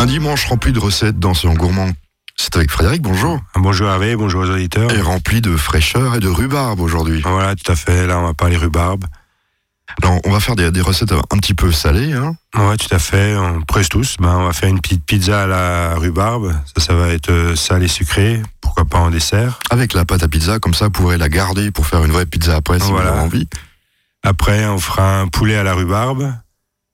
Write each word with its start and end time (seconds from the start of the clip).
Un 0.00 0.06
dimanche 0.06 0.46
rempli 0.46 0.72
de 0.72 0.78
recettes 0.78 1.18
dans 1.18 1.34
son 1.34 1.52
gourmand. 1.52 1.90
C'est 2.34 2.56
avec 2.56 2.70
Frédéric, 2.70 3.02
bonjour. 3.02 3.38
Bonjour 3.54 3.86
Hervé, 3.86 4.16
bonjour 4.16 4.40
aux 4.40 4.48
auditeurs. 4.48 4.90
Et 4.94 5.00
rempli 5.02 5.42
de 5.42 5.54
fraîcheur 5.58 6.14
et 6.14 6.20
de 6.20 6.28
rhubarbe 6.28 6.80
aujourd'hui. 6.80 7.20
Voilà, 7.22 7.54
tout 7.54 7.70
à 7.70 7.76
fait. 7.76 8.06
Là, 8.06 8.18
on 8.18 8.22
va 8.22 8.32
parler 8.32 8.56
rhubarbe. 8.56 9.04
Alors, 10.02 10.18
on 10.24 10.30
va 10.30 10.40
faire 10.40 10.56
des, 10.56 10.70
des 10.70 10.80
recettes 10.80 11.12
un 11.12 11.36
petit 11.36 11.52
peu 11.52 11.70
salées. 11.70 12.14
Hein. 12.14 12.34
Ouais, 12.56 12.78
tout 12.78 12.94
à 12.94 12.98
fait. 12.98 13.36
On 13.36 13.60
presse 13.60 13.90
tous. 13.90 14.16
Ben, 14.18 14.38
on 14.38 14.46
va 14.46 14.54
faire 14.54 14.70
une 14.70 14.80
petite 14.80 15.04
pizza 15.04 15.42
à 15.42 15.46
la 15.46 15.96
rhubarbe. 15.96 16.54
Ça, 16.74 16.82
ça 16.82 16.94
va 16.94 17.08
être 17.08 17.30
euh, 17.30 17.54
salé 17.54 17.86
sucré. 17.86 18.42
Pourquoi 18.62 18.86
pas 18.86 19.00
en 19.00 19.10
dessert. 19.10 19.58
Avec 19.68 19.92
la 19.92 20.06
pâte 20.06 20.22
à 20.22 20.28
pizza, 20.28 20.58
comme 20.60 20.72
ça, 20.72 20.86
vous 20.86 20.92
pourrez 20.92 21.18
la 21.18 21.28
garder 21.28 21.70
pour 21.72 21.86
faire 21.86 22.02
une 22.06 22.12
vraie 22.12 22.24
pizza 22.24 22.56
après 22.56 22.80
si 22.80 22.90
Voilà. 22.90 23.10
vous 23.10 23.16
avez 23.18 23.26
envie. 23.26 23.48
Après, 24.22 24.64
on 24.64 24.78
fera 24.78 25.20
un 25.20 25.28
poulet 25.28 25.56
à 25.56 25.62
la 25.62 25.74
rhubarbe. 25.74 26.32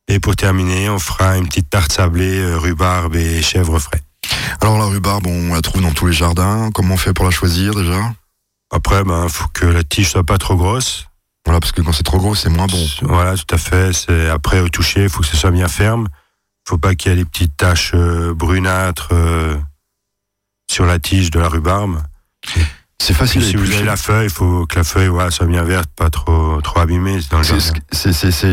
Et 0.09 0.21
pour 0.21 0.37
terminer, 0.37 0.89
on 0.89 0.99
fera 0.99 1.37
une 1.37 1.47
petite 1.49 1.69
tarte 1.69 1.93
sablée, 1.93 2.39
euh, 2.39 2.59
rhubarbe 2.59 3.17
et 3.17 3.43
chèvre 3.43 3.79
frais. 3.79 4.03
Alors, 4.61 4.79
la 4.79 4.85
rhubarbe, 4.85 5.27
on 5.27 5.55
la 5.55 5.63
trouve 5.63 5.83
dans 5.83 5.93
tous 5.93 6.07
les 6.07 6.13
jardins. 6.13 6.71
Comment 6.73 6.95
on 6.95 6.97
fait 6.97 7.13
pour 7.13 7.25
la 7.25 7.31
choisir 7.31 7.75
déjà? 7.75 8.15
Après, 8.71 9.05
ben, 9.05 9.29
faut 9.29 9.49
que 9.53 9.67
la 9.67 9.83
tige 9.85 10.11
soit 10.11 10.25
pas 10.25 10.39
trop 10.39 10.57
grosse. 10.57 11.07
Voilà, 11.45 11.61
parce 11.61 11.73
que 11.73 11.81
quand 11.83 11.93
c'est 11.93 12.03
trop 12.03 12.19
gros, 12.19 12.35
c'est 12.35 12.49
moins 12.49 12.67
bon. 12.67 12.87
Voilà, 13.03 13.37
tout 13.37 13.55
à 13.55 13.59
fait. 13.59 13.93
C'est 13.93 14.29
après 14.29 14.61
au 14.61 14.69
toucher, 14.69 15.05
il 15.05 15.09
faut 15.09 15.21
que 15.21 15.27
ce 15.27 15.37
soit 15.37 15.53
bien 15.53 15.69
ferme. 15.69 16.09
Faut 16.69 16.79
pas 16.79 16.95
qu'il 16.97 17.13
y 17.13 17.15
ait 17.15 17.19
des 17.19 17.25
petites 17.25 17.57
taches 17.57 17.93
euh, 17.95 18.35
brunâtres 18.35 19.11
euh, 19.13 19.57
sur 20.69 20.87
la 20.87 20.99
tige 20.99 21.31
de 21.31 21.39
la 21.39 21.49
rhubarbe. 21.49 22.03
C'est 22.99 23.15
facile 23.15 23.45
si 23.45 23.57
vous 23.57 23.71
avez 23.73 23.85
la 23.85 23.97
feuille, 23.97 24.27
il 24.27 24.33
faut 24.33 24.67
que 24.67 24.77
la 24.77 24.85
feuille 24.85 25.09
voilà, 25.09 25.31
soit 25.31 25.47
bien 25.47 25.63
verte, 25.63 25.89
pas 25.95 26.11
trop 26.11 26.61
trop 26.63 26.81
abîmée 26.81 27.19
dans 27.31 27.39
le 27.39 27.45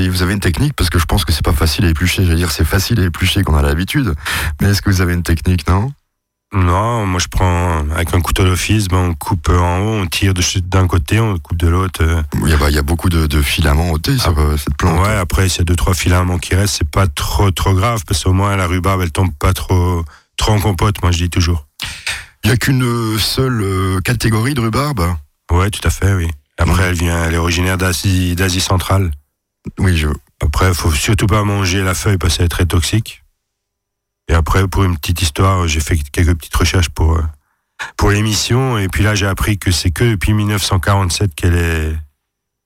vous 0.10 0.22
avez 0.22 0.34
une 0.34 0.40
technique 0.40 0.74
parce 0.74 0.90
que 0.90 1.00
je 1.00 1.06
pense 1.06 1.26
que 1.26 1.32
c'est 1.32 1.44
pas 1.46 1.54
facile 1.54 1.86
à 1.86 1.90
éplucher. 1.90 2.24
Je 2.26 2.30
veux 2.30 2.36
dire, 2.36 2.52
c'est 2.52 2.66
facile 2.66 3.00
à 3.00 3.04
éplucher 3.04 3.42
qu'on 3.44 3.56
a 3.56 3.62
l'habitude. 3.62 4.14
Mais 4.62 4.70
est-ce 4.70 4.82
que 4.82 4.90
vous 4.90 5.02
avez 5.02 5.14
une 5.14 5.24
technique, 5.24 5.68
non? 5.68 5.92
Non, 6.54 7.08
moi 7.08 7.20
je 7.20 7.28
prends 7.30 7.80
avec 7.96 8.14
un 8.14 8.22
couteau 8.22 8.44
d'office, 8.44 8.88
ben, 8.88 8.98
on 8.98 9.14
coupe 9.16 9.50
en 9.50 9.80
haut, 9.80 10.02
on 10.04 10.06
tire 10.06 10.36
d'un 10.66 10.86
côté, 10.86 11.20
on 11.20 11.36
coupe 11.40 11.58
de 11.58 11.68
l'autre. 11.68 12.04
euh. 12.04 12.22
il 12.44 12.50
y, 12.50 12.54
a, 12.54 12.58
bah, 12.58 12.70
il 12.70 12.76
y 12.76 12.78
a 12.78 12.84
beaucoup 12.84 13.10
de, 13.10 13.26
de 13.26 13.42
filaments 13.42 13.90
ôtés 13.90 14.20
sur 14.20 14.38
euh, 14.38 14.56
cette 14.58 14.78
plante. 14.78 15.00
Ouais, 15.04 15.16
après 15.16 15.50
s'il 15.50 15.60
y 15.60 15.62
a 15.62 15.66
deux 15.66 15.76
trois 15.76 15.96
filaments 15.96 16.38
qui 16.38 16.54
restent, 16.54 16.76
c'est 16.78 16.88
pas 16.90 17.08
trop 17.08 17.50
trop 17.50 17.74
grave 17.74 18.04
parce 18.08 18.24
qu'au 18.24 18.34
moins 18.34 18.56
la 18.56 18.68
rhubarbe 18.68 19.02
elle 19.02 19.12
tombe 19.12 19.34
pas 19.34 19.54
trop 19.54 20.06
trop 20.38 20.52
en 20.52 20.60
compote. 20.60 21.02
Moi 21.02 21.12
je 21.12 21.18
dis 21.18 21.30
toujours. 21.32 21.66
Il 22.44 22.48
n'y 22.48 22.54
a 22.54 22.58
qu'une 22.58 23.18
seule 23.20 23.62
euh, 23.62 24.00
catégorie 24.02 24.54
de 24.54 24.62
rhubarbe 24.62 25.16
Ouais, 25.52 25.70
tout 25.70 25.86
à 25.88 25.90
fait, 25.90 26.14
oui. 26.14 26.30
Après 26.58 26.84
elle 26.84 26.96
vient, 26.96 27.24
elle 27.26 27.34
est 27.34 27.38
originaire 27.38 27.78
d'Asie 27.78 28.36
d'Asie 28.36 28.62
centrale. 28.62 29.12
Oui, 29.80 29.98
je. 29.98 30.08
Après, 30.42 30.74
faut 30.74 30.92
surtout 30.92 31.26
pas 31.28 31.44
manger 31.44 31.82
la 31.84 31.94
feuille 31.94 32.18
parce 32.18 32.38
qu'elle 32.38 32.46
est 32.46 32.50
très 32.50 32.66
toxique. 32.66 33.24
Et 34.30 34.34
après, 34.34 34.68
pour 34.68 34.84
une 34.84 34.98
petite 34.98 35.22
histoire, 35.22 35.68
j'ai 35.68 35.80
fait 35.80 35.98
quelques 36.12 36.36
petites 36.38 36.56
recherches 36.56 36.90
pour 36.90 37.18
euh, 37.18 37.22
pour 37.98 38.12
l'émission. 38.12 38.78
Et 38.78 38.88
puis 38.88 39.04
là, 39.04 39.16
j'ai 39.16 39.26
appris 39.28 39.58
que 39.58 39.72
c'est 39.72 39.92
que 39.92 40.04
depuis 40.04 40.34
1947 40.34 41.34
qu'elle 41.36 41.56
est 41.56 41.96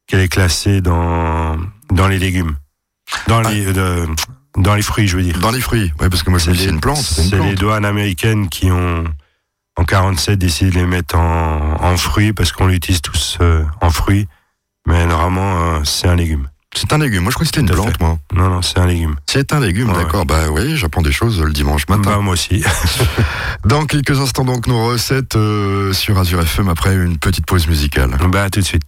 qu'elle 0.07 0.19
est 0.21 0.27
classée 0.29 0.81
dans 0.81 1.57
dans 1.91 2.07
les 2.07 2.19
légumes, 2.19 2.55
dans 3.27 3.41
Ah. 3.43 3.51
les 3.51 3.77
euh, 3.77 4.05
dans 4.57 4.75
les 4.75 4.81
fruits, 4.81 5.07
je 5.07 5.17
veux 5.17 5.23
dire. 5.23 5.37
Dans 5.39 5.51
les 5.51 5.61
fruits, 5.61 5.93
ouais, 5.99 6.09
parce 6.09 6.23
que 6.23 6.29
moi 6.29 6.39
c'est 6.39 6.51
une 6.65 6.79
plante. 6.81 6.97
C'est 6.97 7.39
les 7.39 7.55
douanes 7.55 7.85
américaines 7.85 8.49
qui 8.49 8.71
ont 8.71 9.03
en 9.77 9.83
47 9.83 10.37
décidé 10.39 10.71
de 10.71 10.75
les 10.75 10.85
mettre 10.85 11.15
en, 11.17 11.77
en 11.81 11.97
fruits 11.97 12.33
parce 12.33 12.51
qu'on 12.51 12.67
l'utilise 12.67 13.01
tous 13.01 13.37
euh, 13.41 13.63
en 13.81 13.89
fruits. 13.89 14.27
Mais 14.87 15.05
normalement, 15.05 15.75
euh, 15.75 15.79
c'est 15.83 16.07
un 16.07 16.15
légume. 16.15 16.47
C'est 16.75 16.93
un 16.93 16.97
légume. 16.99 17.23
Moi 17.23 17.31
je 17.31 17.35
crois 17.35 17.45
que 17.45 17.47
c'était 17.47 17.61
une 17.61 17.69
plante, 17.73 17.87
fait. 17.89 17.99
moi. 18.01 18.17
Non, 18.33 18.49
non, 18.49 18.61
c'est 18.61 18.77
un 18.79 18.85
légume. 18.85 19.15
C'est 19.25 19.51
un 19.53 19.59
légume, 19.59 19.89
Ouais. 19.89 19.95
d'accord. 20.03 20.25
Bah 20.25 20.49
oui, 20.51 20.77
j'apprends 20.77 21.01
des 21.01 21.11
choses 21.11 21.41
le 21.41 21.51
dimanche 21.51 21.87
matin. 21.89 22.11
Bah, 22.11 22.19
moi 22.19 22.33
aussi. 22.33 22.63
Dans 23.65 23.85
quelques 23.85 24.19
instants, 24.19 24.45
donc, 24.45 24.67
nos 24.67 24.85
recettes 24.85 25.35
euh, 25.35 25.91
sur 25.93 26.17
Azure 26.19 26.41
FM 26.41 26.69
après 26.69 26.93
une 26.95 27.17
petite 27.17 27.45
pause 27.45 27.67
musicale. 27.67 28.11
bah, 28.29 28.43
à 28.43 28.49
tout 28.49 28.59
de 28.59 28.65
suite. 28.65 28.83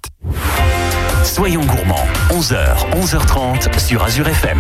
Soyons 1.24 1.66
gourmands, 1.66 2.06
11h, 2.30 2.92
11h30 2.94 3.80
sur 3.80 4.04
Azure 4.04 4.28
FM. 4.28 4.60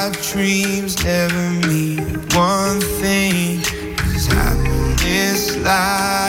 My 0.00 0.10
dreams 0.32 1.04
never 1.04 1.50
mean 1.68 2.14
one 2.32 2.80
thing. 3.02 3.60
'Cause 3.96 4.28
lie 4.32 4.52
in 5.04 5.56
the 5.64 6.19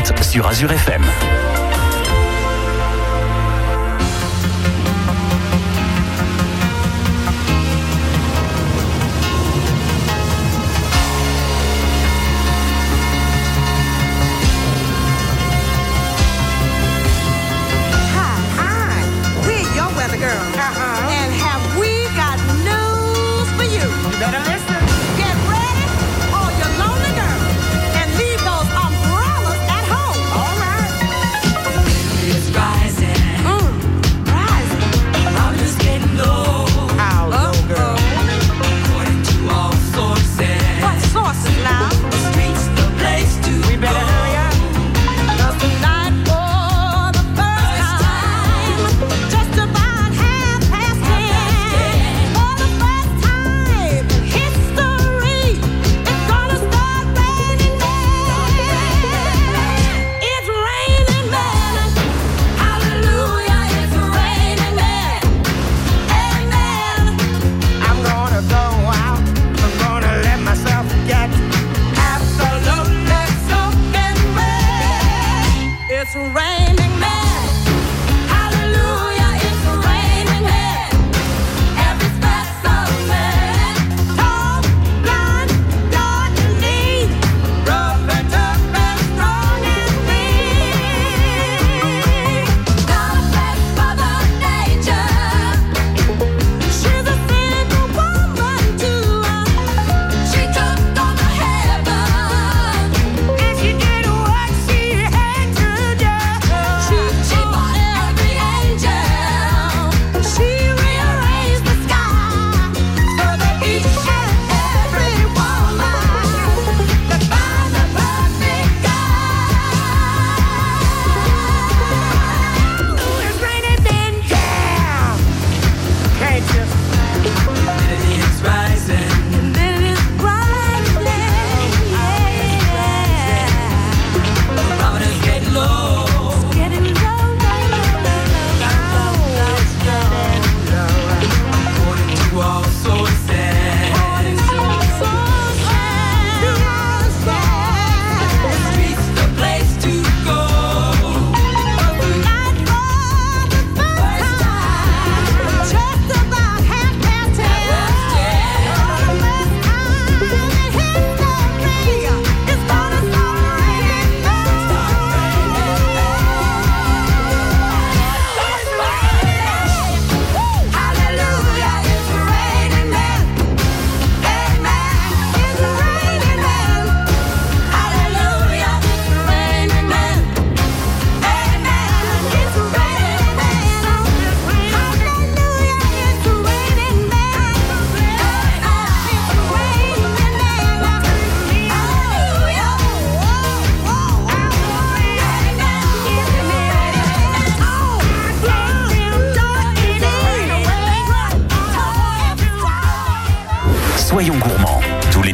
11h30 0.00 0.22
sur 0.22 0.46
Azure 0.46 0.72
FM. 0.72 1.39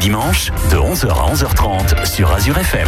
De 0.06 0.76
11h 0.76 1.08
à 1.08 1.34
11h30 1.34 2.06
sur 2.06 2.30
Azure 2.30 2.56
FM. 2.56 2.86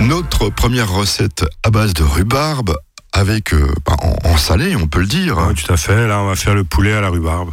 Notre 0.00 0.50
première 0.50 0.90
recette 0.92 1.46
à 1.62 1.70
base 1.70 1.94
de 1.94 2.02
rhubarbe 2.02 2.76
avec 3.14 3.54
euh, 3.54 3.72
bah, 3.86 3.96
en, 4.24 4.36
salé, 4.36 4.76
on 4.76 4.86
peut 4.86 5.00
le 5.00 5.06
dire. 5.06 5.38
Oui, 5.38 5.54
tout 5.54 5.72
à 5.72 5.78
fait. 5.78 6.06
Là, 6.06 6.20
on 6.20 6.26
va 6.26 6.36
faire 6.36 6.54
le 6.54 6.64
poulet 6.64 6.92
à 6.92 7.00
la 7.00 7.08
rhubarbe. 7.08 7.52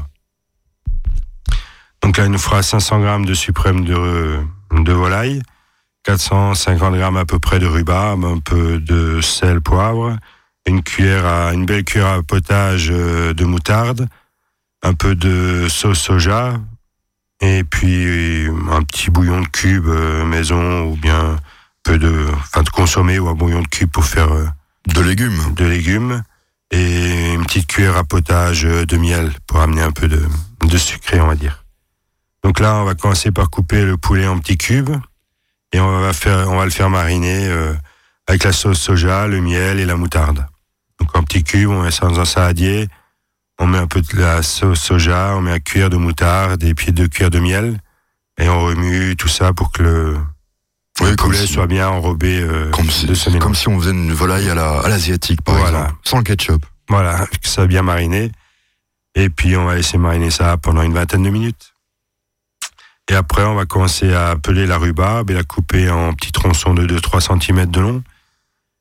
Donc 2.04 2.18
là, 2.18 2.26
il 2.26 2.32
nous 2.32 2.38
fera 2.38 2.62
500 2.64 3.00
grammes 3.00 3.26
de 3.26 3.34
suprême 3.34 3.86
de, 3.86 4.38
de 4.72 4.92
volaille, 4.92 5.42
450 6.04 6.96
grammes 6.96 7.18
à 7.18 7.26
peu 7.26 7.40
près 7.40 7.60
de 7.60 7.66
rhubarbe, 7.66 8.26
un 8.26 8.40
peu 8.40 8.78
de 8.78 9.22
sel, 9.22 9.62
poivre, 9.62 10.18
une 10.68 10.84
cuillère 10.84 11.26
à, 11.26 11.54
une 11.54 11.66
belle 11.66 11.86
cuillère 11.86 12.10
à 12.10 12.24
potage 12.24 12.90
euh, 12.92 13.34
de 13.34 13.46
moutarde, 13.46 14.10
un 14.84 14.94
peu 14.94 15.16
de 15.16 15.68
sauce 15.70 16.00
soja, 16.00 16.56
et 17.42 17.64
puis 17.64 18.48
un 18.70 18.84
petit 18.84 19.10
bouillon 19.10 19.42
de 19.42 19.48
cube 19.48 19.88
euh, 19.88 20.24
maison 20.24 20.84
ou 20.84 20.96
bien 20.96 21.38
peu 21.84 21.98
de, 21.98 22.28
enfin 22.34 22.62
de 22.62 22.70
consommer 22.70 23.20
ou 23.20 23.28
un 23.28 23.34
bouillon 23.34 23.62
de 23.62 23.68
cube 23.68 23.90
pour 23.90 24.06
faire 24.06 24.32
euh, 24.32 24.46
de 24.88 25.02
légumes, 25.02 25.54
de 25.56 25.66
légumes 25.66 26.24
et 26.70 27.34
une 27.34 27.44
petite 27.46 27.68
cuillère 27.68 27.98
à 27.98 28.04
potage 28.04 28.66
euh, 28.66 28.86
de 28.86 28.98
miel 28.98 29.32
pour 29.48 29.60
amener 29.60 29.82
un 29.82 29.92
peu 29.92 30.08
de, 30.08 30.24
de 30.66 30.78
sucré, 30.78 31.20
on 31.20 31.28
va 31.28 31.36
dire. 31.36 31.66
Donc 32.44 32.60
là, 32.60 32.76
on 32.76 32.86
va 32.86 32.96
commencer 32.96 33.32
par 33.32 33.50
couper 33.50 33.84
le 33.84 33.98
poulet 33.98 34.28
en 34.28 34.40
petits 34.40 34.58
cubes 34.58 34.96
et 35.74 35.80
on 35.80 36.02
va 36.02 36.14
faire, 36.14 36.50
on 36.50 36.58
va 36.58 36.66
le 36.66 36.72
faire 36.72 36.90
mariner 36.90 37.50
avec 38.28 38.44
la 38.44 38.52
sauce 38.52 38.80
soja, 38.80 39.28
le 39.28 39.42
miel 39.42 39.80
et 39.80 39.86
la 39.86 39.96
moutarde. 39.96 40.48
Donc 41.00 41.16
en 41.16 41.24
petits 41.24 41.44
cubes, 41.44 41.70
on 41.70 41.84
met 41.84 41.92
ça 41.92 42.08
dans 42.08 42.20
un 42.20 42.26
saladier 42.26 42.88
on 43.62 43.68
met 43.68 43.78
un 43.78 43.88
peu 43.88 44.02
de 44.02 44.18
la 44.18 44.42
sauce 44.42 44.82
soja, 44.82 45.36
on 45.36 45.42
met 45.42 45.52
un 45.52 45.60
cuillère 45.60 45.92
de 45.92 45.96
moutarde 45.96 46.64
et 46.64 46.74
puis 46.74 46.92
deux 46.92 47.08
cuillères 47.08 47.30
de 47.30 47.40
miel. 47.40 47.80
Et 48.40 48.50
on 48.50 48.60
remue 48.60 49.16
tout 49.16 49.28
ça 49.28 49.54
pour 49.54 49.72
que 49.72 49.84
le, 49.84 51.16
poulet 51.16 51.46
soit 51.46 51.68
bien 51.68 51.88
enrobé 51.88 52.42
euh, 52.42 52.72
comme, 52.72 52.90
si, 52.90 53.08
comme 53.40 53.54
si 53.54 53.68
on 53.68 53.80
faisait 53.80 53.92
une 53.92 54.12
volaille 54.14 54.50
à 54.50 54.56
l'asiatique, 54.56 55.44
par 55.44 55.60
exemple, 55.60 55.94
sans 56.04 56.24
ketchup. 56.24 56.66
Voilà, 56.90 57.28
que 57.28 57.48
ça 57.48 57.68
bien 57.68 57.84
mariné. 57.84 58.32
Et 59.14 59.30
puis 59.30 59.56
on 59.56 59.66
va 59.66 59.76
laisser 59.76 60.00
mariner 60.00 60.32
ça 60.32 60.58
pendant 60.58 60.82
une 60.82 60.94
vingtaine 60.94 61.24
de 61.24 61.30
minutes. 61.30 61.74
Et 63.12 63.16
après, 63.16 63.44
on 63.44 63.54
va 63.54 63.66
commencer 63.66 64.12
à 64.12 64.36
peler 64.38 64.66
la 64.66 64.78
rhubarbe 64.78 65.30
et 65.30 65.34
la 65.36 65.44
couper 65.44 65.90
en 65.92 66.14
petits 66.14 66.32
tronçons 66.32 66.74
de 66.74 66.88
2-3 66.88 67.40
cm 67.40 67.66
de 67.68 67.80
long 67.80 68.04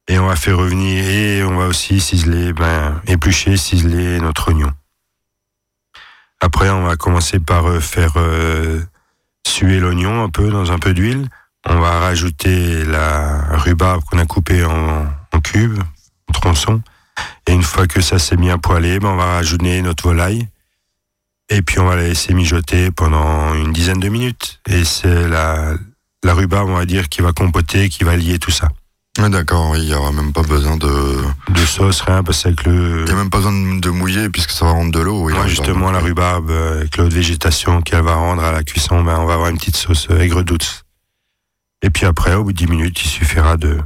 et 0.09 0.19
on 0.19 0.27
va 0.27 0.37
faire 0.37 0.59
revenir 0.59 1.05
et 1.05 1.45
on 1.45 1.57
va 1.57 1.67
aussi 1.67 2.01
ciseler, 2.01 2.53
ben, 2.53 3.01
éplucher, 3.07 3.57
ciseler 3.57 4.21
notre 4.21 4.49
oignon. 4.49 4.73
Après, 6.41 6.71
on 6.71 6.85
va 6.85 6.97
commencer 6.97 7.39
par 7.39 7.67
euh, 7.67 7.81
faire 7.81 8.15
euh, 8.17 8.81
suer 9.47 9.79
l'oignon 9.79 10.25
un 10.25 10.31
peu 10.31 10.49
dans 10.51 10.73
un 10.73 10.79
peu 10.79 10.95
d'huile 10.95 11.29
On 11.69 11.79
va 11.79 12.01
rajouter 12.01 12.85
la 12.87 13.57
rhubarbe 13.59 14.03
qu'on 14.05 14.19
a 14.19 14.25
coupée 14.25 14.65
en, 14.65 15.07
en 15.33 15.41
cubes, 15.41 15.79
en 16.29 16.33
tronçons. 16.33 16.83
Et 17.47 17.53
une 17.53 17.63
fois 17.63 17.87
que 17.87 18.01
ça 18.01 18.19
s'est 18.19 18.37
bien 18.37 18.59
poêlé, 18.59 18.99
ben 18.99 19.11
on 19.11 19.17
va 19.17 19.35
rajouter 19.35 19.83
notre 19.83 20.05
volaille. 20.05 20.49
Et 21.51 21.63
puis 21.63 21.79
on 21.79 21.87
va 21.87 21.97
la 21.97 22.03
laisser 22.03 22.33
mijoter 22.33 22.91
pendant 22.91 23.55
une 23.55 23.73
dizaine 23.73 24.01
de 24.01 24.09
minutes. 24.09 24.61
Et 24.67 24.85
c'est 24.85 25.29
la, 25.29 25.75
la 26.23 26.35
rhubarbe, 26.35 26.71
on 26.71 26.77
va 26.77 26.87
dire, 26.87 27.09
qui 27.09 27.21
va 27.21 27.33
compoter, 27.33 27.89
qui 27.89 28.05
va 28.05 28.17
lier 28.17 28.39
tout 28.39 28.51
ça. 28.51 28.69
Ah, 29.19 29.29
D'accord, 29.29 29.77
il 29.77 29.85
n'y 29.87 29.95
aura 29.95 30.13
même 30.13 30.33
pas 30.33 30.43
besoin 30.43 30.77
de. 30.77 31.17
De 31.51 31.65
sauce, 31.67 32.01
rien, 32.03 32.23
parce 32.23 32.43
qu'avec 32.45 32.65
le. 32.65 33.01
Il 33.01 33.05
n'y 33.07 33.11
a 33.11 33.15
même 33.17 33.29
pas 33.31 33.39
besoin 33.39 33.53
de, 33.53 33.91
mouiller 33.91 34.29
puisque 34.31 34.53
ça 34.53 34.65
va 34.67 34.71
rendre 34.71 34.93
de 34.93 35.01
l'eau. 35.01 35.25
oui, 35.25 35.33
la 35.35 35.47
justement, 35.49 35.91
la 35.91 35.99
rhubarbe. 35.99 36.51
euh, 36.51 36.79
avec 36.81 36.97
l'eau 36.97 37.09
de 37.09 37.15
végétation 37.15 37.83
qu'elle 37.83 38.03
va 38.05 38.15
rendre 38.15 38.43
à 38.45 38.53
la 38.53 38.63
cuisson, 38.63 39.03
ben, 39.03 39.17
on 39.19 39.27
va 39.27 39.35
avoir 39.35 39.49
une 39.51 39.59
petite 39.59 39.77
sauce 39.77 40.07
euh, 40.11 40.21
aigre 40.21 40.43
douce. 40.43 40.85
Et 41.83 41.91
puis 41.91 42.07
après, 42.07 42.35
au 42.35 42.45
bout 42.45 42.53
de 42.53 42.59
10 42.59 42.67
minutes, 42.69 43.03
il 43.05 43.09
suffira 43.09 43.57
de, 43.57 43.79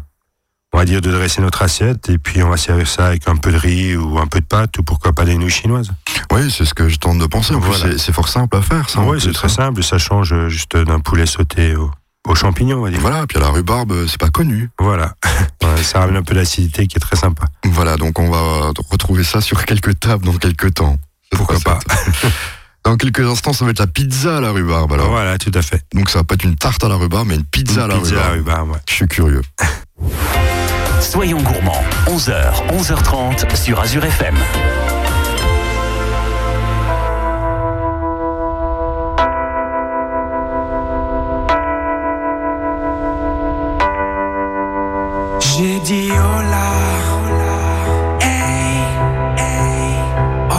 on 0.73 0.79
va 0.79 0.85
dire, 0.85 1.01
de 1.01 1.11
dresser 1.11 1.41
notre 1.41 1.63
assiette, 1.63 2.11
et 2.11 2.19
puis 2.19 2.43
on 2.43 2.51
va 2.51 2.57
servir 2.59 2.87
ça 2.87 3.07
avec 3.07 3.27
un 3.27 3.37
peu 3.37 3.51
de 3.51 3.57
riz 3.57 3.97
ou 3.97 4.19
un 4.19 4.27
peu 4.27 4.41
de 4.41 4.47
pâte, 4.47 4.77
ou 4.79 4.83
pourquoi 4.83 5.13
pas 5.15 5.25
des 5.25 5.37
nouilles 5.37 5.49
chinoises. 5.51 5.91
Oui, 6.33 6.51
c'est 6.51 6.65
ce 6.67 6.75
que 6.75 6.89
je 6.89 6.97
tente 6.99 7.19
de 7.19 7.27
penser. 7.27 7.55
En 7.55 7.61
plus, 7.61 7.71
Voilà. 7.79 7.97
c'est- 7.99 8.13
fort 8.13 8.29
simple 8.29 8.57
à 8.57 8.63
faire, 8.63 8.91
ça. 8.91 9.01
Oui, 9.01 9.19
c'est 9.21 9.33
très 9.33 9.47
hein. 9.47 9.49
simple, 9.49 9.83
ça 9.83 9.97
change 9.99 10.33
euh, 10.35 10.49
juste 10.49 10.77
d'un 10.77 10.99
poulet 11.01 11.25
sauté 11.27 11.77
au, 11.77 11.91
aux 12.27 12.35
champignons, 12.35 12.79
on 12.79 12.83
va 12.85 12.91
dire. 12.91 13.01
Voilà, 13.01 13.27
puis 13.27 13.39
la 13.39 13.49
rhubarbe, 13.49 13.93
euh, 13.93 14.07
c'est 14.09 14.19
pas 14.21 14.31
connu. 14.31 14.71
Voilà. 14.79 15.15
Ça 15.83 16.01
ramène 16.01 16.17
un 16.17 16.23
peu 16.23 16.35
d'acidité 16.35 16.87
qui 16.87 16.97
est 16.97 17.01
très 17.01 17.17
sympa. 17.17 17.45
Voilà, 17.65 17.97
donc 17.97 18.19
on 18.19 18.31
va 18.31 18.73
retrouver 18.91 19.25
ça 19.25 19.41
sur 19.41 19.65
quelques 19.67 19.99
tables 20.01 20.25
dans 20.25 20.33
quelques 20.35 20.73
temps. 20.75 20.97
Pourquoi 21.31 21.59
pas. 21.61 21.79
Dans 22.85 22.99
quelques 22.99 23.21
instants, 23.27 23.55
ça 23.55 23.65
va 23.65 23.71
être 23.71 23.79
la 23.79 23.87
pizza 23.87 24.37
à 24.37 24.41
la 24.43 24.51
rhubarbe. 24.51 24.93
Alors, 24.93 25.09
Voilà, 25.09 25.39
tout 25.39 25.51
à 25.55 25.63
fait. 25.63 25.81
donc 25.95 26.11
ça 26.11 26.19
va 26.19 26.25
pas 26.25 26.35
être 26.35 26.45
une 26.45 26.55
tarte 26.57 26.85
à 26.85 26.89
la 26.89 26.97
rhubarbe, 26.97 27.29
mais 27.29 27.35
une 27.37 27.45
pizza 27.45 27.85
à 27.85 27.87
la 27.87 27.97
Pizza 27.97 28.15
à 28.23 28.31
rhubarbe. 28.33 28.35
rhubarbe, 28.37 28.71
ouais. 28.73 28.79
Je 28.87 28.95
suis 28.95 29.09
curieux. 29.09 29.41
Soyons 31.01 31.41
gourmands, 31.41 31.83
11h, 32.07 32.53
11h30 32.79 33.57
sur 33.57 33.81
Azure 33.81 34.05
FM. 34.05 34.37
J'ai 45.57 45.79
dit 45.79 46.11
hola, 46.11 46.73
hey, 48.21 48.77
hey, 49.39 49.95
oh. 50.51 50.55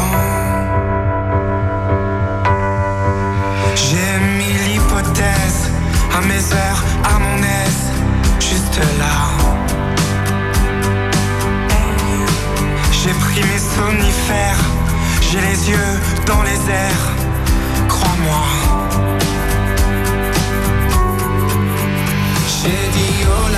J'ai 3.75 4.11
mis 4.37 4.53
l'hypothèse 4.65 5.69
à 6.15 6.21
mes 6.21 6.43
heures, 6.53 6.81
à 7.03 7.19
mon 7.19 7.39
aise, 7.43 7.83
juste 8.39 8.79
là. 8.97 9.15
J'ai 12.93 13.11
pris 13.11 13.43
mes 13.51 13.59
somnifères, 13.59 14.63
j'ai 15.29 15.41
les 15.41 15.69
yeux 15.71 15.99
dans 16.25 16.41
les 16.43 16.71
airs, 16.71 17.05
crois-moi. 17.89 18.43
J'ai 22.47 22.87
dit 22.97 23.25
hola. 23.25 23.54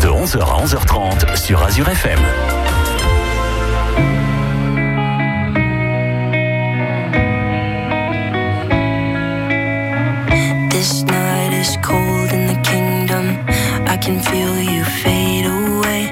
De 0.00 0.08
11h 0.08 0.40
à 0.40 0.64
11h30 0.64 1.36
sur 1.36 1.62
Azure 1.62 1.88
FM. 1.88 2.18
This 10.70 11.04
night 11.04 11.52
is 11.52 11.76
cold 11.82 12.32
in 12.32 12.46
the 12.46 12.60
kingdom. 12.62 13.38
I 13.86 13.96
can 13.96 14.20
feel 14.20 14.58
you 14.60 14.84
fade 14.84 15.46
away. 15.46 16.08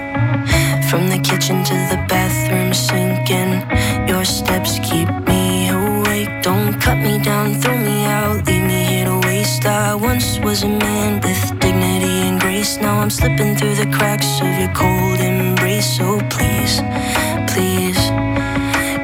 From 0.88 1.08
the 1.08 1.18
kitchen 1.18 1.62
to 1.64 1.74
the 1.90 1.98
bathroom 2.08 2.74
sinking. 2.74 3.62
Your 4.08 4.24
steps 4.24 4.78
keep 4.80 5.08
me 5.28 5.68
awake. 5.70 6.42
Don't 6.42 6.80
cut 6.80 6.98
me 6.98 7.18
down, 7.18 7.54
throw 7.54 7.76
me 7.76 8.04
out, 8.06 8.44
leave 8.46 8.64
me 8.64 8.84
here 8.84 9.04
to 9.06 9.20
waste. 9.26 9.64
I 9.64 9.94
once 9.94 10.38
was 10.40 10.64
a 10.64 10.68
man 10.68 11.19
I'm 13.10 13.16
slipping 13.16 13.56
through 13.56 13.74
the 13.74 13.90
cracks 13.90 14.40
of 14.40 14.56
your 14.56 14.72
cold 14.72 15.18
embrace. 15.18 15.96
So 15.96 16.20
please, 16.30 16.78
please, 17.50 17.98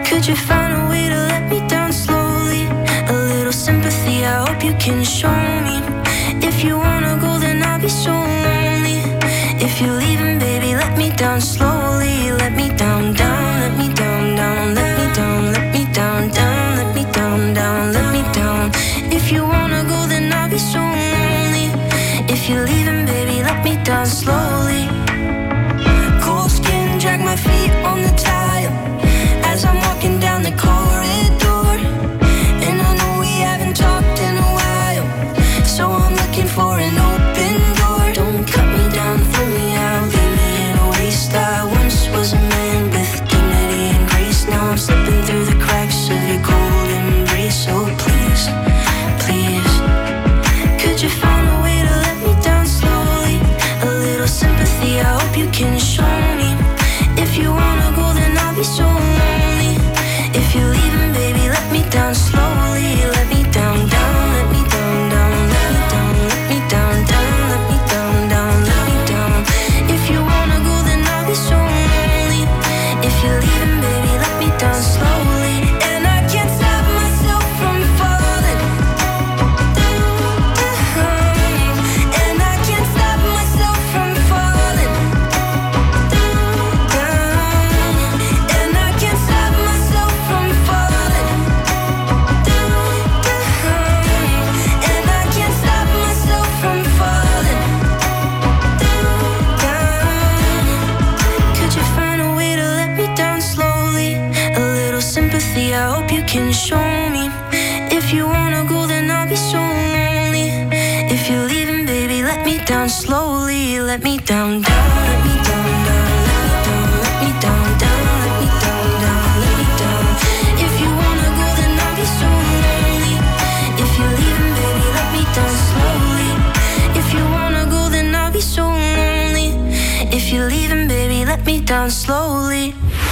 could 0.06 0.25
you 0.25 0.36
find 0.36 0.72
a 0.78 0.88
way 0.88 1.08
to 1.08 1.16
let 1.32 1.50
me 1.50 1.58
down 1.66 1.92
slowly? 1.92 2.66
A 3.10 3.12
little 3.12 3.52
sympathy, 3.52 4.25
I 4.25 4.46
hope 4.46 4.62
you 4.62 4.75
can 4.75 5.02
show 5.02 5.34
me. 5.66 5.82
If 6.38 6.62
you 6.62 6.78
wanna 6.78 7.18
go, 7.20 7.40
then 7.40 7.64
I'll 7.64 7.80
be 7.80 7.88
so 7.88 8.12
lonely. 8.12 8.98
If 9.58 9.80
you're 9.80 9.98
leaving, 9.98 10.38
baby, 10.38 10.76
let 10.76 10.96
me 10.96 11.10
down 11.16 11.40
slowly. 11.40 12.30
Let 12.30 12.52
me 12.54 12.68
down, 12.76 13.12
down, 13.12 13.60
let 13.62 13.76
me 13.76 13.92
down, 13.92 14.36
down, 14.36 14.75
let 14.76 14.90
me 14.98 15.06
down, 15.14 15.52
let 15.52 15.66
me 15.75 15.82
down, 15.92 16.30
down, 16.30 16.76
let 16.78 16.94
me 16.94 17.04
down, 17.10 17.54
down, 17.54 17.92
let 17.92 18.08
me 18.14 18.22
down. 18.32 18.70
If 19.10 19.32
you 19.32 19.42
wanna 19.42 19.82
go, 19.82 20.06
then 20.06 20.32
I'll 20.32 20.48
be 20.48 20.58
so 20.58 20.78
lonely. 20.78 21.66
If 22.32 22.48
you're 22.48 22.64
leaving, 22.64 22.95
baby, 24.06 24.45
be 58.57 58.64
so 58.64 58.85
lonely. 58.85 59.77
If 60.33 60.55
you're 60.55 60.71
leaving, 60.71 61.12
baby, 61.12 61.49
let 61.51 61.71
me 61.71 61.85
down 61.90 62.14
slowly. 62.14 62.45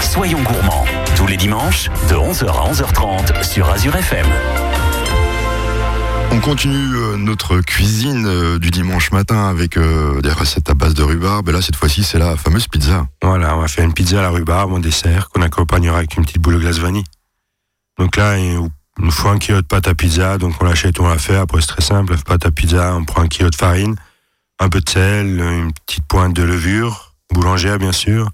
Soyons 0.03 0.43
gourmands, 0.43 0.85
tous 1.17 1.27
les 1.27 1.37
dimanches, 1.37 1.89
de 2.09 2.15
11h 2.15 2.47
à 2.47 2.71
11h30 2.71 3.43
sur 3.43 3.71
Azure 3.71 3.97
FM. 3.97 4.27
On 6.35 6.41
continue 6.41 6.97
euh, 6.97 7.17
notre 7.17 7.61
cuisine 7.61 8.27
euh, 8.27 8.59
du 8.59 8.73
dimanche 8.73 9.13
matin 9.13 9.47
avec 9.47 9.77
euh, 9.77 10.21
des 10.21 10.33
recettes 10.33 10.69
à 10.69 10.75
base 10.75 10.93
de 10.93 11.05
rhubarbe. 11.05 11.49
Et 11.49 11.53
là, 11.53 11.63
cette 11.63 11.77
fois-ci, 11.77 12.03
c'est 12.03 12.19
la 12.19 12.37
fameuse 12.37 12.67
pizza. 12.67 13.07
Voilà, 13.23 13.57
on 13.57 13.61
va 13.61 13.69
faire 13.69 13.85
une 13.85 13.95
pizza 13.95 14.19
à 14.19 14.23
la 14.23 14.31
rhubarbe 14.31 14.73
en 14.73 14.81
dessert 14.81 15.29
qu'on 15.29 15.43
accompagnera 15.43 15.99
avec 15.99 16.17
une 16.17 16.25
petite 16.25 16.41
boule 16.41 16.55
de 16.55 16.59
glace 16.59 16.79
vanille. 16.79 17.05
Donc 18.01 18.17
là, 18.17 18.37
il 18.37 18.69
nous 18.99 19.11
faut 19.13 19.29
un 19.29 19.39
kilo 19.39 19.63
de 19.63 19.67
pâte 19.67 19.87
à 19.87 19.95
pizza, 19.95 20.37
donc 20.37 20.55
on 20.61 20.65
l'achète, 20.65 20.99
on 20.99 21.07
la 21.07 21.19
fait. 21.19 21.37
Après, 21.37 21.61
c'est 21.61 21.69
très 21.69 21.83
simple, 21.83 22.17
pâte 22.27 22.45
à 22.47 22.51
pizza, 22.51 22.97
on 22.97 23.05
prend 23.05 23.23
un 23.23 23.29
kilo 23.29 23.49
de 23.49 23.55
farine, 23.55 23.95
un 24.59 24.69
peu 24.69 24.81
de 24.81 24.91
sel, 24.91 25.41
une 25.41 25.73
petite 25.87 26.05
pointe 26.09 26.35
de 26.35 26.43
levure, 26.43 27.15
boulangère 27.33 27.79
bien 27.79 27.93
sûr. 27.93 28.29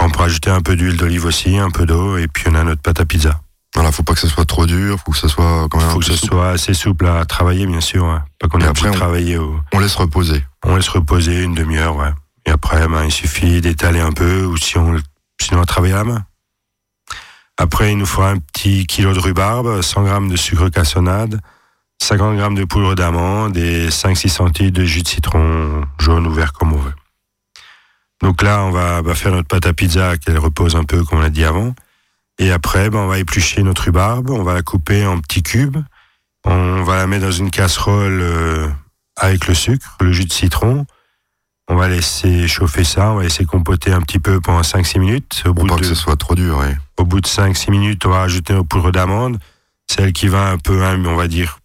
On 0.00 0.10
peut 0.10 0.22
ajouter 0.22 0.50
un 0.50 0.60
peu 0.60 0.76
d'huile 0.76 0.96
d'olive 0.96 1.26
aussi, 1.26 1.58
un 1.58 1.70
peu 1.70 1.86
d'eau, 1.86 2.18
et 2.18 2.28
puis 2.28 2.44
on 2.48 2.54
a 2.54 2.62
notre 2.62 2.82
pâte 2.82 3.00
à 3.00 3.04
pizza. 3.04 3.41
Voilà, 3.74 3.90
faut 3.90 4.02
pas 4.02 4.12
que 4.12 4.20
ça 4.20 4.28
soit 4.28 4.44
trop 4.44 4.66
dur, 4.66 4.98
faut 5.04 5.12
que 5.12 5.18
ça 5.18 5.28
soit 5.28 5.66
quand 5.70 5.78
même 5.78 5.88
faut 5.90 5.98
que 5.98 6.04
ce 6.04 6.16
soit 6.16 6.50
assez 6.50 6.74
souple 6.74 7.06
à 7.06 7.24
travailler, 7.24 7.66
bien 7.66 7.80
sûr. 7.80 8.04
ouais. 8.04 8.18
Pas 8.38 8.48
qu'on 8.48 8.60
ait 8.60 8.66
après, 8.66 8.88
on- 8.88 8.92
travailler. 8.92 9.38
Au... 9.38 9.58
On 9.72 9.78
laisse 9.78 9.94
reposer. 9.94 10.44
On 10.64 10.76
laisse 10.76 10.88
reposer 10.88 11.42
une 11.42 11.54
demi-heure, 11.54 11.96
ouais. 11.96 12.10
Et 12.44 12.50
après, 12.50 12.86
ben, 12.88 13.04
il 13.04 13.10
suffit 13.12 13.60
d'étaler 13.60 14.00
un 14.00 14.12
peu, 14.12 14.44
ou 14.44 14.56
si 14.58 14.76
on, 14.76 14.96
sinon 15.40 15.60
on 15.62 15.64
travaille 15.64 15.92
à 15.92 15.96
la 15.96 16.04
main. 16.04 16.24
Après, 17.56 17.92
il 17.92 17.98
nous 17.98 18.06
faut 18.06 18.22
un 18.22 18.38
petit 18.38 18.86
kilo 18.86 19.12
de 19.14 19.18
rhubarbe, 19.20 19.80
100 19.82 20.02
grammes 20.04 20.28
de 20.28 20.36
sucre 20.36 20.68
cassonade, 20.68 21.40
50 22.02 22.36
grammes 22.36 22.54
de 22.56 22.64
poudre 22.64 22.94
d'amande 22.94 23.56
et 23.56 23.88
5-6 23.88 24.28
centilitres 24.28 24.78
de 24.80 24.84
jus 24.84 25.02
de 25.02 25.08
citron 25.08 25.84
jaune 25.98 26.26
ou 26.26 26.32
vert 26.32 26.52
comme 26.52 26.72
on 26.72 26.78
veut. 26.78 26.94
Donc 28.22 28.42
là, 28.42 28.62
on 28.64 28.70
va, 28.70 29.02
va 29.02 29.14
faire 29.14 29.32
notre 29.32 29.48
pâte 29.48 29.66
à 29.66 29.72
pizza 29.72 30.16
qu'elle 30.18 30.38
repose 30.38 30.74
un 30.76 30.84
peu, 30.84 31.04
comme 31.04 31.18
on 31.18 31.22
l'a 31.22 31.30
dit 31.30 31.44
avant. 31.44 31.74
Et 32.38 32.50
après, 32.50 32.90
ben, 32.90 33.00
on 33.00 33.06
va 33.06 33.18
éplucher 33.18 33.62
notre 33.62 33.84
rhubarbe, 33.84 34.30
on 34.30 34.42
va 34.42 34.54
la 34.54 34.62
couper 34.62 35.06
en 35.06 35.20
petits 35.20 35.42
cubes. 35.42 35.78
On 36.44 36.82
va 36.82 36.96
la 36.96 37.06
mettre 37.06 37.24
dans 37.24 37.30
une 37.30 37.50
casserole 37.50 38.20
euh, 38.20 38.68
avec 39.16 39.46
le 39.46 39.54
sucre, 39.54 39.96
le 40.00 40.12
jus 40.12 40.24
de 40.24 40.32
citron. 40.32 40.86
On 41.68 41.76
va 41.76 41.88
laisser 41.88 42.48
chauffer 42.48 42.82
ça, 42.82 43.12
on 43.12 43.16
va 43.16 43.22
laisser 43.22 43.44
compoter 43.44 43.92
un 43.92 44.00
petit 44.00 44.18
peu 44.18 44.40
pendant 44.40 44.62
5-6 44.62 44.98
minutes. 44.98 45.42
Au 45.46 45.54
Pour 45.54 45.64
bout, 45.64 45.68
pas 45.68 45.76
de, 45.76 45.80
que 45.80 45.86
ce 45.86 45.94
soit 45.94 46.16
trop 46.16 46.34
dur, 46.34 46.58
ouais. 46.58 46.76
au 46.98 47.04
bout 47.04 47.20
de 47.20 47.28
5-6 47.28 47.70
minutes, 47.70 48.04
on 48.06 48.10
va 48.10 48.22
ajouter 48.22 48.54
nos 48.54 48.64
poudres 48.64 48.90
d'amande, 48.90 49.38
celle 49.88 50.12
qui 50.12 50.26
va 50.26 50.50
un 50.50 50.58
peu, 50.58 50.84
hein, 50.84 51.00
on 51.06 51.14
va 51.14 51.28
dire, 51.28 51.60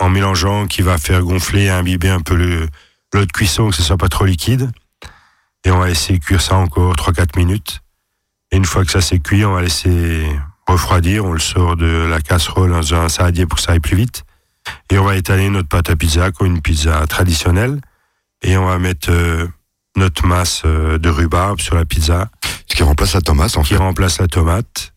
en 0.00 0.08
mélangeant, 0.08 0.66
qui 0.66 0.82
va 0.82 0.98
faire 0.98 1.22
gonfler 1.22 1.64
et 1.64 1.70
imbiber 1.70 2.08
un 2.08 2.20
peu 2.20 2.34
le 2.34 2.66
l'eau 3.14 3.24
de 3.24 3.32
cuisson, 3.32 3.70
que 3.70 3.76
ce 3.76 3.82
soit 3.82 3.96
pas 3.96 4.08
trop 4.08 4.24
liquide. 4.24 4.70
Et 5.64 5.70
on 5.70 5.78
va 5.78 5.88
laisser 5.88 6.18
cuire 6.18 6.40
ça 6.40 6.56
encore 6.56 6.94
3-4 6.94 7.36
minutes. 7.36 7.80
Et 8.50 8.56
une 8.56 8.64
fois 8.64 8.84
que 8.84 8.90
ça 8.90 9.00
s'est 9.00 9.18
cuit, 9.18 9.44
on 9.44 9.52
va 9.52 9.62
laisser 9.62 10.26
refroidir. 10.66 11.24
On 11.24 11.32
le 11.32 11.38
sort 11.38 11.76
de 11.76 12.06
la 12.08 12.20
casserole 12.20 12.70
dans 12.70 12.94
un 12.94 13.08
saladier 13.08 13.46
pour 13.46 13.58
que 13.58 13.62
ça 13.64 13.72
aille 13.72 13.80
plus 13.80 13.96
vite. 13.96 14.24
Et 14.90 14.98
on 14.98 15.04
va 15.04 15.16
étaler 15.16 15.48
notre 15.48 15.68
pâte 15.68 15.90
à 15.90 15.96
pizza 15.96 16.30
comme 16.30 16.46
une 16.46 16.62
pizza 16.62 17.06
traditionnelle. 17.06 17.80
Et 18.42 18.56
on 18.56 18.66
va 18.66 18.78
mettre 18.78 19.10
euh, 19.10 19.46
notre 19.96 20.26
masse 20.26 20.62
euh, 20.64 20.98
de 20.98 21.08
rhubarbe 21.08 21.60
sur 21.60 21.74
la 21.74 21.84
pizza 21.84 22.30
Ce 22.68 22.74
qui 22.76 22.82
remplace 22.82 23.14
la 23.14 23.20
tomate, 23.20 23.56
en 23.56 23.62
qui 23.62 23.74
fait. 23.74 23.76
remplace 23.76 24.18
la 24.20 24.28
tomate. 24.28 24.92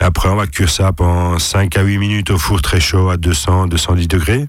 Et 0.00 0.04
après, 0.04 0.28
on 0.28 0.36
va 0.36 0.46
cuire 0.46 0.70
ça 0.70 0.92
pendant 0.92 1.38
5 1.38 1.76
à 1.76 1.82
8 1.82 1.98
minutes 1.98 2.30
au 2.30 2.38
four 2.38 2.60
très 2.60 2.80
chaud 2.80 3.10
à 3.10 3.16
200, 3.16 3.68
210 3.68 4.08
degrés. 4.08 4.46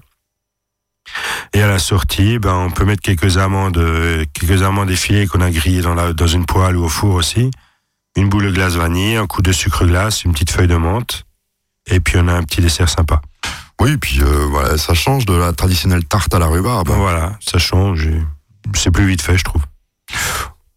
Et 1.54 1.62
à 1.62 1.68
la 1.68 1.78
sortie, 1.78 2.38
ben, 2.38 2.54
on 2.54 2.70
peut 2.70 2.84
mettre 2.84 3.02
quelques 3.02 3.38
amandes, 3.38 3.78
euh, 3.78 4.24
quelques 4.32 4.62
amandes 4.62 4.90
effilées 4.90 5.26
qu'on 5.26 5.40
a 5.40 5.50
grillées 5.50 5.82
dans, 5.82 5.94
la, 5.94 6.12
dans 6.12 6.26
une 6.26 6.46
poêle 6.46 6.76
ou 6.76 6.84
au 6.84 6.88
four 6.88 7.14
aussi. 7.14 7.50
Une 8.16 8.28
boule 8.28 8.44
de 8.46 8.50
glace 8.50 8.74
vanille, 8.74 9.16
un 9.16 9.26
coup 9.26 9.42
de 9.42 9.52
sucre 9.52 9.84
glace, 9.86 10.24
une 10.24 10.32
petite 10.32 10.50
feuille 10.50 10.68
de 10.68 10.76
menthe. 10.76 11.24
Et 11.88 12.00
puis 12.00 12.16
on 12.18 12.26
a 12.28 12.32
un 12.34 12.42
petit 12.42 12.60
dessert 12.60 12.88
sympa. 12.88 13.20
Oui, 13.80 13.96
puis 13.98 14.20
euh, 14.22 14.46
voilà, 14.50 14.78
ça 14.78 14.94
change 14.94 15.26
de 15.26 15.34
la 15.34 15.52
traditionnelle 15.52 16.04
tarte 16.04 16.32
à 16.34 16.38
la 16.38 16.46
rhubarbe. 16.46 16.88
Ben 16.88 16.96
voilà, 16.96 17.36
ça 17.46 17.58
change. 17.58 18.06
et 18.06 18.20
C'est 18.74 18.90
plus 18.90 19.06
vite 19.06 19.20
fait, 19.22 19.36
je 19.36 19.44
trouve. 19.44 19.62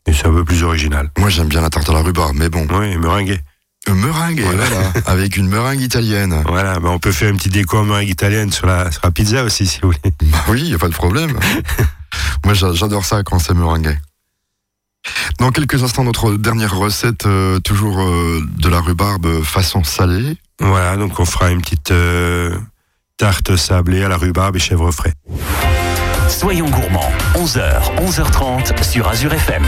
Et 0.05 0.13
c'est 0.13 0.27
un 0.27 0.33
peu 0.33 0.43
plus 0.43 0.63
original. 0.63 1.09
Moi, 1.17 1.29
j'aime 1.29 1.47
bien 1.47 1.61
la 1.61 1.69
tarte 1.69 1.89
à 1.89 1.93
la 1.93 2.01
rhubarbe, 2.01 2.35
mais 2.35 2.49
bon. 2.49 2.67
Oui, 2.71 2.97
meringué. 2.97 3.39
Euh, 3.87 3.93
Meringue, 3.93 4.41
Voilà. 4.41 4.65
voilà. 4.65 4.91
avec 5.07 5.37
une 5.37 5.47
meringue 5.47 5.79
italienne. 5.79 6.43
Voilà, 6.47 6.79
ben 6.79 6.89
on 6.89 6.99
peut 6.99 7.13
faire 7.13 7.29
une 7.29 7.37
petite 7.37 7.53
déco 7.53 7.77
en 7.77 7.85
meringue 7.85 8.09
italienne 8.09 8.51
sur 8.51 8.67
la, 8.67 8.91
sur 8.91 8.99
la 9.03 9.11
pizza 9.11 9.43
aussi, 9.45 9.65
si 9.65 9.79
vous 9.81 9.87
voulez. 9.91 10.13
Bah 10.23 10.37
oui, 10.49 10.63
il 10.65 10.75
a 10.75 10.77
pas 10.77 10.89
de 10.89 10.93
problème. 10.93 11.39
Moi, 12.45 12.53
j'a- 12.53 12.73
j'adore 12.73 13.05
ça 13.05 13.23
quand 13.23 13.39
c'est 13.39 13.53
meringué. 13.53 13.97
Dans 15.39 15.51
quelques 15.51 15.83
instants, 15.83 16.03
notre 16.03 16.33
dernière 16.33 16.75
recette, 16.75 17.25
euh, 17.25 17.59
toujours 17.59 18.01
euh, 18.01 18.41
de 18.57 18.67
la 18.67 18.81
rhubarbe 18.81 19.41
façon 19.41 19.83
salée. 19.83 20.35
Voilà, 20.59 20.97
donc 20.97 21.19
on 21.19 21.25
fera 21.25 21.49
une 21.51 21.61
petite 21.61 21.91
euh, 21.91 22.57
tarte 23.17 23.55
sablée 23.55 24.03
à 24.03 24.09
la 24.09 24.17
rhubarbe 24.17 24.57
et 24.57 24.59
chèvre 24.59 24.91
frais. 24.91 25.13
Soyons 26.27 26.69
gourmands, 26.69 27.11
11h, 27.35 27.95
11h30 27.97 28.83
sur 28.83 29.07
Azure 29.07 29.33
FM. 29.33 29.63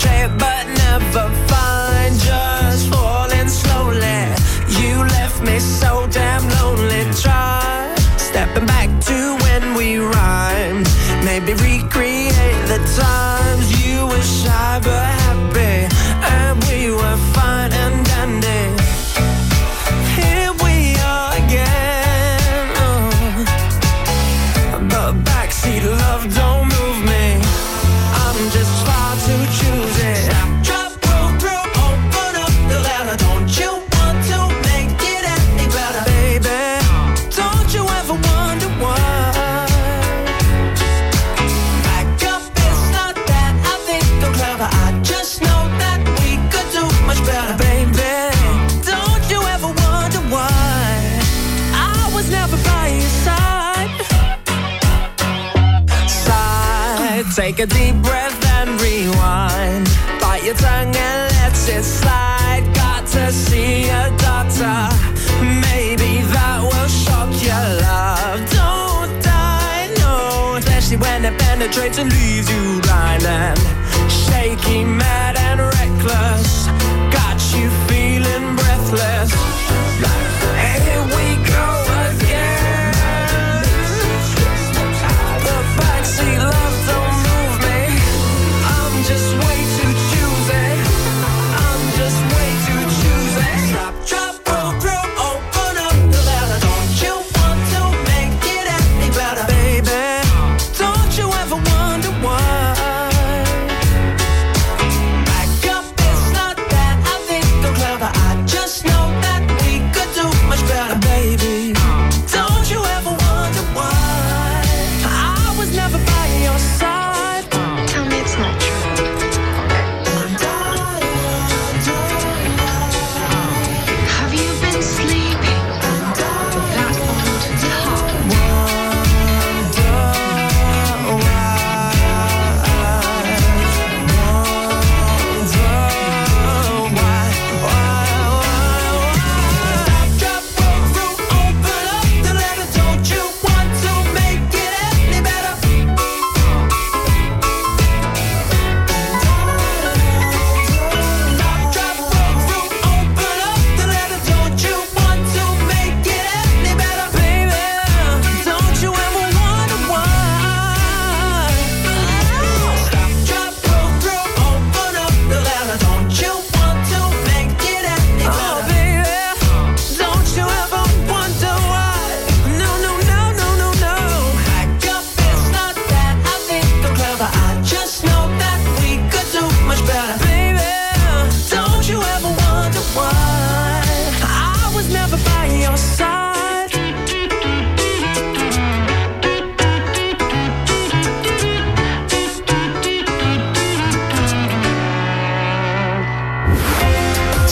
track, 0.00 0.38
but 0.38 0.49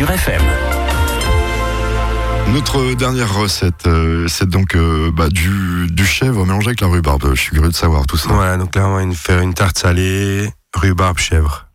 Azure 0.00 0.12
FM. 0.12 0.42
Notre 2.54 2.94
dernière 2.94 3.34
recette, 3.34 3.86
euh, 3.86 4.28
c'est 4.28 4.48
donc 4.48 4.74
euh, 4.74 5.12
bah, 5.12 5.28
du, 5.28 5.88
du 5.90 6.06
chèvre 6.06 6.46
mélangé 6.46 6.68
avec 6.68 6.80
la 6.80 6.86
rhubarbe. 6.86 7.34
Je 7.34 7.38
suis 7.38 7.50
curieux 7.50 7.68
de 7.68 7.74
savoir 7.74 8.06
tout 8.06 8.16
ça. 8.16 8.32
Voilà, 8.32 8.56
donc 8.56 8.74
là, 8.74 8.88
on 8.88 8.94
va 8.94 9.04
nous 9.04 9.12
faire 9.12 9.42
une 9.42 9.52
tarte 9.52 9.76
salée, 9.76 10.48
rhubarbe, 10.74 11.18
chèvre. 11.18 11.66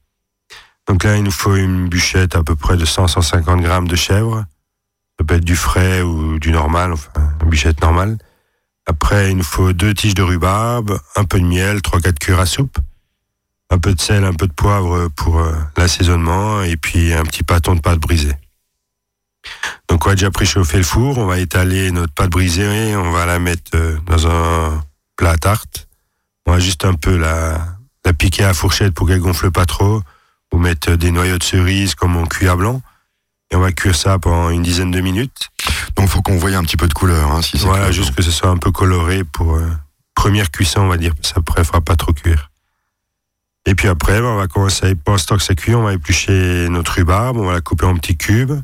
Donc 0.87 1.03
là, 1.03 1.17
il 1.17 1.23
nous 1.23 1.29
faut 1.29 1.55
une 1.55 1.87
bûchette 1.87 2.35
à 2.35 2.41
peu 2.41 2.55
près 2.55 2.77
de 2.77 2.85
100-150 2.85 3.61
grammes 3.61 3.87
de 3.87 3.95
chèvre. 3.95 4.45
Ça 5.19 5.25
peut 5.27 5.35
être 5.35 5.45
du 5.45 5.55
frais 5.55 6.01
ou 6.01 6.39
du 6.39 6.51
normal, 6.51 6.93
enfin, 6.93 7.11
une 7.43 7.49
bûchette 7.49 7.79
normale. 7.83 8.17
Après, 8.87 9.29
il 9.29 9.37
nous 9.37 9.43
faut 9.43 9.71
deux 9.71 9.93
tiges 9.93 10.15
de 10.15 10.23
rhubarbe, 10.23 10.99
un 11.15 11.25
peu 11.25 11.39
de 11.39 11.45
miel, 11.45 11.77
3-4 11.77 12.17
cuillères 12.17 12.41
à 12.41 12.47
soupe, 12.47 12.79
un 13.69 13.77
peu 13.77 13.93
de 13.93 14.01
sel, 14.01 14.23
un 14.23 14.33
peu 14.33 14.47
de 14.47 14.53
poivre 14.53 15.07
pour 15.09 15.39
euh, 15.39 15.53
l'assaisonnement, 15.77 16.61
et 16.61 16.77
puis 16.77 17.13
un 17.13 17.23
petit 17.23 17.43
pâton 17.43 17.75
de 17.75 17.81
pâte 17.81 17.99
brisée. 17.99 18.35
Donc 19.89 20.05
on 20.05 20.09
va 20.09 20.15
déjà 20.15 20.31
préchauffer 20.31 20.77
le 20.77 20.83
four, 20.83 21.17
on 21.17 21.25
va 21.25 21.39
étaler 21.39 21.91
notre 21.91 22.13
pâte 22.13 22.29
brisée, 22.29 22.95
on 22.95 23.11
va 23.11 23.25
la 23.25 23.39
mettre 23.39 23.71
euh, 23.75 23.97
dans 24.07 24.27
un 24.27 24.83
plat 25.15 25.31
à 25.31 25.37
tarte. 25.37 25.87
On 26.45 26.51
va 26.51 26.59
juste 26.59 26.85
un 26.85 26.93
peu 26.93 27.17
la, 27.17 27.75
la 28.05 28.13
piquer 28.13 28.43
à 28.43 28.47
la 28.47 28.53
fourchette 28.53 28.93
pour 28.93 29.07
qu'elle 29.07 29.19
gonfle 29.19 29.51
pas 29.51 29.65
trop. 29.65 30.01
Ou 30.53 30.57
mettre 30.57 30.95
des 30.95 31.11
noyaux 31.11 31.37
de 31.37 31.43
cerise 31.43 31.95
comme 31.95 32.15
on 32.15 32.25
cuit 32.25 32.47
à 32.47 32.55
blanc. 32.55 32.81
Et 33.51 33.55
on 33.55 33.59
va 33.59 33.71
cuire 33.71 33.95
ça 33.95 34.19
pendant 34.19 34.49
une 34.49 34.61
dizaine 34.61 34.91
de 34.91 35.01
minutes. 35.01 35.49
Donc 35.95 36.07
faut 36.07 36.21
qu'on 36.21 36.37
voie 36.37 36.51
un 36.51 36.63
petit 36.63 36.77
peu 36.77 36.87
de 36.87 36.93
couleur. 36.93 37.31
Hein, 37.31 37.41
si 37.41 37.57
Voilà, 37.57 37.91
juste 37.91 38.15
que 38.15 38.21
ce 38.21 38.31
soit 38.31 38.49
un 38.49 38.57
peu 38.57 38.71
coloré 38.71 39.23
pour 39.23 39.55
euh, 39.55 39.69
première 40.13 40.51
cuisson, 40.51 40.81
on 40.81 40.87
va 40.87 40.97
dire. 40.97 41.13
Ça 41.21 41.41
fera 41.65 41.81
pas 41.81 41.95
trop 41.95 42.13
cuire. 42.13 42.51
Et 43.65 43.73
puis 43.73 43.87
après, 43.87 44.21
ben, 44.21 44.27
on 44.27 44.35
va 44.35 44.47
commencer, 44.47 44.95
pendant 44.95 45.17
ce 45.17 45.25
temps 45.25 45.37
que 45.37 45.43
ça 45.43 45.55
cuit, 45.55 45.73
on 45.73 45.83
va 45.83 45.93
éplucher 45.93 46.69
notre 46.69 46.93
rhubarbe, 46.93 47.37
on 47.37 47.45
va 47.45 47.53
la 47.53 47.61
couper 47.61 47.85
en 47.85 47.95
petits 47.95 48.17
cubes. 48.17 48.61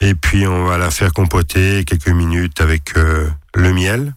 Et 0.00 0.14
puis 0.14 0.46
on 0.46 0.66
va 0.66 0.76
la 0.76 0.90
faire 0.90 1.12
compoter 1.12 1.84
quelques 1.84 2.08
minutes 2.08 2.60
avec 2.60 2.96
euh, 2.96 3.30
le 3.54 3.72
miel. 3.72 4.14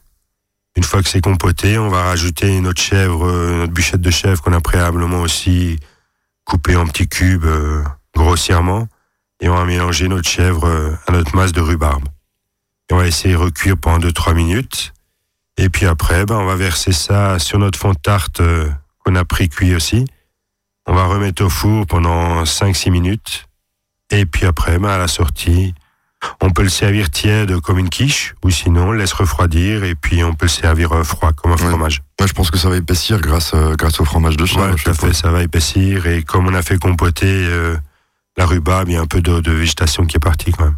Une 0.76 0.84
fois 0.84 1.02
que 1.02 1.10
c'est 1.10 1.22
compoté, 1.22 1.78
on 1.78 1.89
va 1.89 2.04
rajouter 2.04 2.60
notre 2.60 2.82
chèvre, 2.82 3.26
euh, 3.26 3.58
notre 3.60 3.72
bûchette 3.72 4.02
de 4.02 4.10
chèvre 4.10 4.41
qu'on 4.41 4.54
a 4.54 4.62
préalablement 4.62 5.22
aussi 5.22 5.80
coupée 6.43 6.76
en 6.76 6.86
petits 6.86 7.08
cubes 7.08 7.45
euh, 7.45 7.84
grossièrement. 8.15 8.88
Et 9.41 9.48
on 9.48 9.56
va 9.56 9.63
mélanger 9.63 10.10
notre 10.10 10.28
chèvre 10.28 10.98
à 11.08 11.12
notre 11.13 11.34
masse 11.34 11.54
de 11.54 11.62
rhubarbe. 11.62 12.04
On 12.91 12.98
va 12.98 13.08
essayer 13.08 13.36
de 13.36 13.39
recuire 13.39 13.78
pendant 13.78 14.06
2-3 14.06 14.36
minutes. 14.36 14.91
Et 15.56 15.69
puis 15.69 15.86
après, 15.86 16.26
ben, 16.26 16.36
on 16.36 16.45
va 16.45 16.56
verser 16.56 16.91
ça 16.91 17.39
sur 17.39 17.58
notre 17.58 17.80
fond 17.80 17.93
de 17.93 17.98
tarte 17.98 18.41
qu'on 19.10 19.15
a 19.15 19.26
pré-cuit 19.26 19.76
aussi. 19.76 20.06
On 20.88 20.93
va 20.93 21.06
remettre 21.06 21.43
au 21.43 21.50
four 21.50 21.86
pendant 21.88 22.43
5-6 22.43 22.91
minutes. 22.91 23.45
Et 24.12 24.26
puis 24.26 24.45
après, 24.45 24.78
ben, 24.80 24.89
à 24.89 24.98
la 24.98 25.08
sortie, 25.08 25.74
on 26.41 26.50
peut 26.52 26.63
le 26.63 26.69
servir 26.69 27.10
tiède 27.10 27.60
comme 27.62 27.78
une 27.80 27.89
quiche, 27.89 28.34
ou 28.43 28.50
sinon 28.50 28.88
on 28.88 28.91
le 28.91 28.98
laisse 29.00 29.13
refroidir 29.13 29.84
et 29.84 29.95
puis 29.95 30.24
on 30.24 30.34
peut 30.34 30.45
le 30.45 30.50
servir 30.50 30.91
euh, 30.93 31.04
froid 31.04 31.32
comme 31.34 31.52
un 31.52 31.56
Ouais. 31.56 31.69
fromage. 31.69 32.02
Moi, 32.19 32.28
je 32.28 32.34
pense 32.34 32.52
que 32.52 32.58
ça 32.58 32.69
va 32.69 32.78
épaissir 32.78 33.19
grâce, 33.22 33.52
euh, 33.54 33.76
grâce 33.76 34.00
au 34.00 34.06
fromage 34.06 34.36
de 34.38 34.45
chèvre. 34.45 34.76
Tout 34.76 34.89
à 34.89 34.93
fait, 34.93 35.13
ça 35.13 35.32
va 35.32 35.43
épaissir. 35.43 36.08
Et 36.08 36.24
comme 36.24 36.48
on 36.48 36.54
a 36.54 36.62
fait 36.62 36.78
compoter 36.78 37.28
euh, 37.28 37.78
la 38.38 38.45
rhubarbe, 38.45 38.89
il 38.89 38.93
y 38.93 38.98
a 38.98 39.02
un 39.02 39.06
peu 39.08 39.22
de, 39.22 39.39
de 39.39 39.52
végétation 39.52 40.06
qui 40.06 40.17
est 40.17 40.19
partie 40.19 40.52
quand 40.52 40.65
même. 40.65 40.78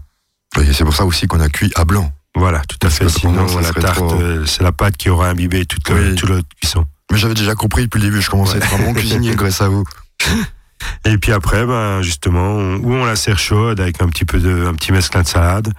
Et 0.62 0.74
c'est 0.74 0.84
pour 0.84 0.94
ça 0.96 1.06
aussi 1.06 1.28
qu'on 1.28 1.40
a 1.40 1.50
cuit 1.50 1.72
à 1.76 1.86
blanc. 1.86 2.12
Voilà, 2.36 2.60
tout 2.68 2.76
à 2.82 2.88
Parce 2.88 2.98
fait. 2.98 3.10
Sinon, 3.10 3.46
la 3.60 3.74
tarte, 3.74 3.96
trop- 3.96 4.14
euh, 4.22 4.46
c'est 4.46 4.64
la 4.64 4.72
pâte 4.72 4.96
qui 4.98 5.10
aura 5.10 5.30
imbibé 5.30 5.66
toute, 5.66 5.90
le- 5.90 6.42
cuisson. 6.62 6.86
Mais 7.12 7.18
j'avais 7.18 7.34
déjà 7.34 7.56
compris 7.56 7.84
depuis 7.84 8.00
le 8.00 8.06
début. 8.06 8.22
Je 8.22 8.30
commençais 8.30 8.56
à 8.56 8.58
être 8.58 8.74
un 8.74 8.80
bon 8.86 8.94
cuisinier 8.94 9.36
grâce 9.36 9.62
à 9.62 9.68
vous. 9.68 9.84
Et 11.06 11.18
puis 11.18 11.32
après, 11.32 11.66
ben, 11.66 12.02
justement, 12.02 12.54
on- 12.54 12.78
ou 12.78 12.94
on 12.94 13.06
la 13.06 13.16
sert 13.16 13.38
chaude 13.38 13.80
avec 13.80 14.02
un 14.02 14.08
petit 14.08 14.26
peu 14.26 14.40
de, 14.40 14.66
un 14.66 14.74
petit 14.74 14.92
mesclin 14.92 15.22
de 15.22 15.28
salade, 15.28 15.72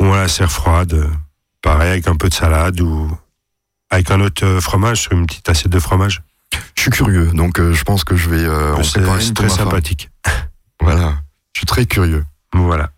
ou 0.00 0.04
on 0.06 0.14
la 0.14 0.28
sert 0.28 0.50
froide, 0.50 1.10
pareil, 1.60 1.90
avec 1.90 2.08
un 2.08 2.16
peu 2.16 2.28
de 2.28 2.34
salade, 2.34 2.80
ou 2.80 3.10
avec 3.90 4.10
un 4.10 4.20
autre 4.20 4.44
euh, 4.46 4.60
fromage, 4.60 5.02
sur 5.02 5.12
une 5.12 5.26
petite 5.26 5.48
assiette 5.48 5.72
de 5.72 5.78
fromage. 5.78 6.22
Je 6.74 6.82
suis 6.82 6.90
curieux, 6.90 7.26
donc 7.34 7.58
euh, 7.60 7.74
je 7.74 7.84
pense 7.84 8.02
que 8.04 8.16
je 8.16 8.30
vais 8.30 8.44
euh, 8.44 8.74
en 8.74 8.80
préparer 8.80 9.20
c'est 9.20 9.28
une 9.28 9.34
très 9.34 9.48
sympathique. 9.50 10.08
Voilà. 10.80 11.14
Je 11.54 11.60
suis 11.60 11.66
très 11.66 11.86
curieux. 11.86 12.24
Voilà. 12.52 12.90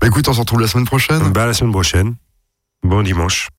Bah 0.00 0.06
écoute, 0.06 0.26
on 0.28 0.32
se 0.32 0.40
retrouve 0.40 0.60
la 0.60 0.66
semaine 0.68 0.86
prochaine. 0.86 1.30
Ben, 1.32 1.42
à 1.42 1.46
la 1.46 1.52
semaine 1.54 1.70
prochaine. 1.72 2.14
Bon 2.82 3.02
dimanche. 3.02 3.48